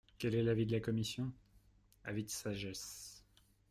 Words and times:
Quel 0.17 0.33
est 0.33 0.41
l’avis 0.41 0.65
de 0.65 0.71
la 0.71 0.79
commission? 0.79 1.31
Avis 2.05 2.23
de 2.23 2.29
sagesse. 2.31 3.23